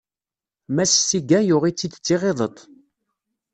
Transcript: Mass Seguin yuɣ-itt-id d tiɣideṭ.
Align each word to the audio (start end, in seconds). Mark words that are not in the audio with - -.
Mass 0.75 0.91
Seguin 1.09 1.43
yuɣ-itt-id 1.49 1.93
d 1.97 2.01
tiɣideṭ. 2.05 2.57